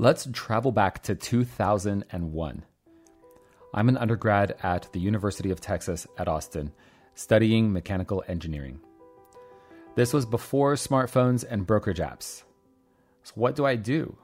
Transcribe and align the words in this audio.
Let's 0.00 0.28
travel 0.32 0.70
back 0.70 1.02
to 1.02 1.16
2001. 1.16 2.64
I'm 3.74 3.88
an 3.88 3.96
undergrad 3.96 4.54
at 4.62 4.88
the 4.92 5.00
University 5.00 5.50
of 5.50 5.60
Texas 5.60 6.06
at 6.16 6.28
Austin, 6.28 6.70
studying 7.16 7.72
mechanical 7.72 8.22
engineering. 8.28 8.78
This 9.96 10.12
was 10.12 10.24
before 10.24 10.74
smartphones 10.74 11.44
and 11.50 11.66
brokerage 11.66 11.98
apps. 11.98 12.44
So, 13.24 13.32
what 13.34 13.56
do 13.56 13.66
I 13.66 13.74
do? 13.74 14.16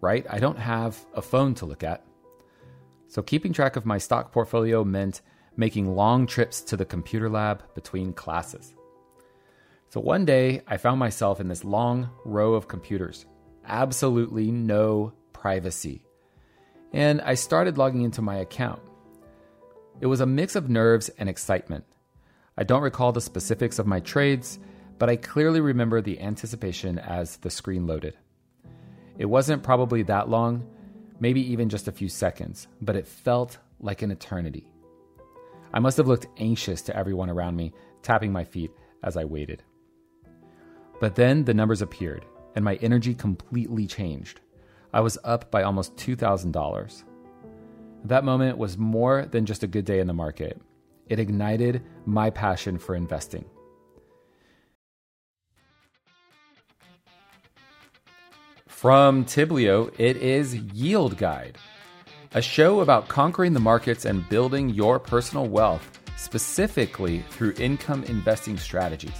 Right? 0.00 0.24
I 0.30 0.38
don't 0.38 0.58
have 0.58 1.04
a 1.12 1.20
phone 1.20 1.54
to 1.56 1.66
look 1.66 1.82
at. 1.82 2.02
So, 3.08 3.20
keeping 3.20 3.52
track 3.52 3.76
of 3.76 3.84
my 3.84 3.98
stock 3.98 4.32
portfolio 4.32 4.82
meant 4.82 5.20
making 5.58 5.94
long 5.94 6.26
trips 6.26 6.62
to 6.62 6.76
the 6.78 6.86
computer 6.86 7.28
lab 7.28 7.62
between 7.74 8.14
classes. 8.14 8.74
So, 9.90 10.00
one 10.00 10.24
day 10.24 10.62
I 10.66 10.78
found 10.78 10.98
myself 10.98 11.38
in 11.38 11.48
this 11.48 11.64
long 11.64 12.08
row 12.24 12.54
of 12.54 12.66
computers, 12.66 13.26
absolutely 13.68 14.50
no 14.50 15.12
privacy. 15.32 16.02
And 16.92 17.20
I 17.20 17.34
started 17.34 17.78
logging 17.78 18.02
into 18.02 18.22
my 18.22 18.36
account. 18.36 18.80
It 20.00 20.06
was 20.06 20.20
a 20.20 20.26
mix 20.26 20.56
of 20.56 20.70
nerves 20.70 21.08
and 21.18 21.28
excitement. 21.28 21.84
I 22.56 22.64
don't 22.64 22.82
recall 22.82 23.12
the 23.12 23.20
specifics 23.20 23.78
of 23.78 23.86
my 23.86 24.00
trades, 24.00 24.58
but 24.98 25.08
I 25.08 25.16
clearly 25.16 25.60
remember 25.60 26.00
the 26.00 26.20
anticipation 26.20 26.98
as 26.98 27.36
the 27.36 27.50
screen 27.50 27.86
loaded. 27.86 28.16
It 29.16 29.26
wasn't 29.26 29.62
probably 29.62 30.02
that 30.04 30.28
long, 30.28 30.66
maybe 31.20 31.40
even 31.52 31.68
just 31.68 31.88
a 31.88 31.92
few 31.92 32.08
seconds, 32.08 32.68
but 32.80 32.96
it 32.96 33.06
felt 33.06 33.58
like 33.80 34.02
an 34.02 34.10
eternity. 34.10 34.66
I 35.72 35.80
must 35.80 35.96
have 35.98 36.08
looked 36.08 36.26
anxious 36.38 36.82
to 36.82 36.96
everyone 36.96 37.28
around 37.28 37.56
me, 37.56 37.72
tapping 38.02 38.32
my 38.32 38.44
feet 38.44 38.70
as 39.02 39.16
I 39.16 39.24
waited. 39.24 39.62
But 41.00 41.14
then 41.14 41.44
the 41.44 41.54
numbers 41.54 41.82
appeared, 41.82 42.24
and 42.54 42.64
my 42.64 42.76
energy 42.76 43.14
completely 43.14 43.86
changed. 43.86 44.40
I 44.92 45.00
was 45.00 45.18
up 45.24 45.50
by 45.50 45.62
almost 45.62 45.96
$2,000. 45.96 47.04
That 48.04 48.24
moment 48.24 48.58
was 48.58 48.78
more 48.78 49.26
than 49.26 49.46
just 49.46 49.62
a 49.62 49.66
good 49.66 49.84
day 49.84 50.00
in 50.00 50.06
the 50.06 50.14
market. 50.14 50.60
It 51.08 51.18
ignited 51.18 51.82
my 52.06 52.30
passion 52.30 52.78
for 52.78 52.94
investing. 52.94 53.44
From 58.66 59.24
Tiblio, 59.24 59.92
it 59.98 60.18
is 60.18 60.54
Yield 60.54 61.16
Guide, 61.16 61.58
a 62.32 62.40
show 62.40 62.80
about 62.80 63.08
conquering 63.08 63.52
the 63.52 63.60
markets 63.60 64.04
and 64.04 64.28
building 64.28 64.68
your 64.68 65.00
personal 65.00 65.46
wealth, 65.46 65.98
specifically 66.16 67.24
through 67.30 67.54
income 67.58 68.04
investing 68.04 68.56
strategies. 68.56 69.18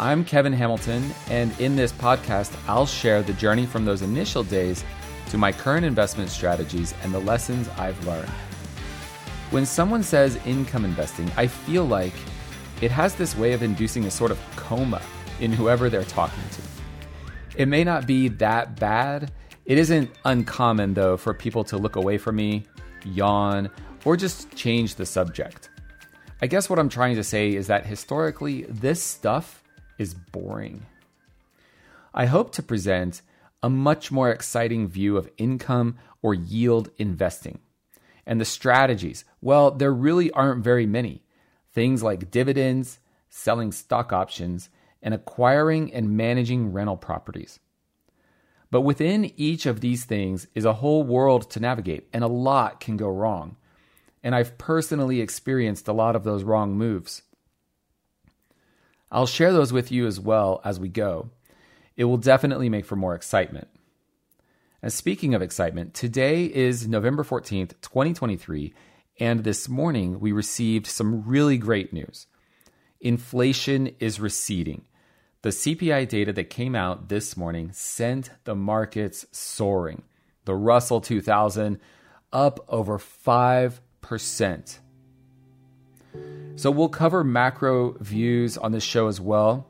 I'm 0.00 0.24
Kevin 0.24 0.52
Hamilton, 0.52 1.12
and 1.28 1.58
in 1.58 1.74
this 1.74 1.90
podcast, 1.90 2.56
I'll 2.68 2.86
share 2.86 3.20
the 3.20 3.32
journey 3.32 3.66
from 3.66 3.84
those 3.84 4.02
initial 4.02 4.44
days 4.44 4.84
to 5.30 5.38
my 5.38 5.50
current 5.50 5.84
investment 5.84 6.30
strategies 6.30 6.94
and 7.02 7.12
the 7.12 7.18
lessons 7.18 7.68
I've 7.70 8.06
learned. 8.06 8.30
When 9.50 9.66
someone 9.66 10.04
says 10.04 10.38
income 10.46 10.84
investing, 10.84 11.28
I 11.36 11.48
feel 11.48 11.84
like 11.84 12.12
it 12.80 12.92
has 12.92 13.16
this 13.16 13.36
way 13.36 13.54
of 13.54 13.64
inducing 13.64 14.04
a 14.04 14.10
sort 14.10 14.30
of 14.30 14.38
coma 14.54 15.02
in 15.40 15.50
whoever 15.50 15.90
they're 15.90 16.04
talking 16.04 16.44
to. 16.52 16.62
It 17.60 17.66
may 17.66 17.82
not 17.82 18.06
be 18.06 18.28
that 18.28 18.78
bad. 18.78 19.32
It 19.64 19.78
isn't 19.78 20.12
uncommon, 20.24 20.94
though, 20.94 21.16
for 21.16 21.34
people 21.34 21.64
to 21.64 21.76
look 21.76 21.96
away 21.96 22.18
from 22.18 22.36
me, 22.36 22.66
yawn, 23.04 23.68
or 24.04 24.16
just 24.16 24.54
change 24.54 24.94
the 24.94 25.06
subject. 25.06 25.70
I 26.40 26.46
guess 26.46 26.70
what 26.70 26.78
I'm 26.78 26.88
trying 26.88 27.16
to 27.16 27.24
say 27.24 27.56
is 27.56 27.66
that 27.66 27.84
historically, 27.84 28.62
this 28.68 29.02
stuff 29.02 29.64
is 29.98 30.14
boring. 30.14 30.86
I 32.14 32.26
hope 32.26 32.52
to 32.52 32.62
present 32.62 33.22
a 33.62 33.68
much 33.68 34.10
more 34.10 34.30
exciting 34.30 34.88
view 34.88 35.16
of 35.16 35.30
income 35.36 35.98
or 36.22 36.34
yield 36.34 36.90
investing. 36.96 37.58
And 38.26 38.40
the 38.40 38.44
strategies, 38.44 39.24
well, 39.40 39.70
there 39.70 39.92
really 39.92 40.30
aren't 40.30 40.64
very 40.64 40.86
many. 40.86 41.22
Things 41.72 42.02
like 42.02 42.30
dividends, 42.30 42.98
selling 43.28 43.72
stock 43.72 44.12
options, 44.12 44.68
and 45.02 45.14
acquiring 45.14 45.92
and 45.92 46.16
managing 46.16 46.72
rental 46.72 46.96
properties. 46.96 47.60
But 48.70 48.82
within 48.82 49.32
each 49.36 49.64
of 49.64 49.80
these 49.80 50.04
things 50.04 50.46
is 50.54 50.64
a 50.64 50.74
whole 50.74 51.02
world 51.04 51.50
to 51.50 51.60
navigate, 51.60 52.08
and 52.12 52.22
a 52.22 52.28
lot 52.28 52.80
can 52.80 52.96
go 52.96 53.08
wrong. 53.08 53.56
And 54.22 54.34
I've 54.34 54.58
personally 54.58 55.20
experienced 55.20 55.88
a 55.88 55.92
lot 55.92 56.16
of 56.16 56.24
those 56.24 56.44
wrong 56.44 56.76
moves. 56.76 57.22
I'll 59.10 59.26
share 59.26 59.52
those 59.52 59.72
with 59.72 59.90
you 59.90 60.06
as 60.06 60.20
well 60.20 60.60
as 60.64 60.78
we 60.78 60.88
go. 60.88 61.30
It 61.96 62.04
will 62.04 62.18
definitely 62.18 62.68
make 62.68 62.84
for 62.84 62.96
more 62.96 63.14
excitement. 63.14 63.68
And 64.82 64.92
speaking 64.92 65.34
of 65.34 65.42
excitement, 65.42 65.94
today 65.94 66.44
is 66.44 66.86
November 66.86 67.24
14th, 67.24 67.72
2023, 67.80 68.72
and 69.18 69.42
this 69.42 69.68
morning 69.68 70.20
we 70.20 70.30
received 70.30 70.86
some 70.86 71.24
really 71.26 71.58
great 71.58 71.92
news. 71.92 72.26
Inflation 73.00 73.88
is 73.98 74.20
receding. 74.20 74.84
The 75.42 75.50
CPI 75.50 76.08
data 76.08 76.32
that 76.32 76.50
came 76.50 76.74
out 76.74 77.08
this 77.08 77.36
morning 77.36 77.70
sent 77.72 78.30
the 78.44 78.54
markets 78.54 79.26
soaring. 79.32 80.02
The 80.44 80.54
Russell 80.54 81.00
2000 81.00 81.80
up 82.32 82.60
over 82.68 82.98
5%. 82.98 84.78
So 86.58 86.72
we'll 86.72 86.88
cover 86.88 87.22
macro 87.22 87.92
views 88.00 88.58
on 88.58 88.72
this 88.72 88.82
show 88.82 89.06
as 89.06 89.20
well 89.20 89.68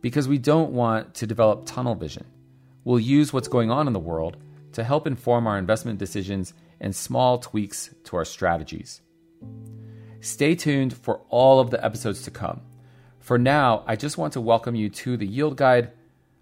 because 0.00 0.26
we 0.26 0.36
don't 0.36 0.72
want 0.72 1.14
to 1.14 1.28
develop 1.28 1.64
tunnel 1.64 1.94
vision. 1.94 2.26
We'll 2.82 2.98
use 2.98 3.32
what's 3.32 3.46
going 3.46 3.70
on 3.70 3.86
in 3.86 3.92
the 3.92 4.00
world 4.00 4.36
to 4.72 4.82
help 4.82 5.06
inform 5.06 5.46
our 5.46 5.56
investment 5.56 6.00
decisions 6.00 6.54
and 6.80 6.92
small 6.92 7.38
tweaks 7.38 7.94
to 8.02 8.16
our 8.16 8.24
strategies. 8.24 9.00
Stay 10.20 10.56
tuned 10.56 10.92
for 10.92 11.20
all 11.28 11.60
of 11.60 11.70
the 11.70 11.84
episodes 11.84 12.22
to 12.22 12.32
come. 12.32 12.62
For 13.20 13.38
now, 13.38 13.84
I 13.86 13.94
just 13.94 14.18
want 14.18 14.32
to 14.32 14.40
welcome 14.40 14.74
you 14.74 14.88
to 14.88 15.16
the 15.16 15.24
Yield 15.24 15.56
Guide. 15.56 15.92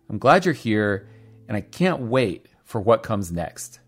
I'm 0.09 0.17
glad 0.17 0.47
you're 0.47 0.55
here, 0.55 1.07
and 1.49 1.55
I 1.55 1.61
can't 1.61 2.01
wait 2.01 2.47
for 2.65 2.81
what 2.81 3.03
comes 3.03 3.31
next. 3.31 3.79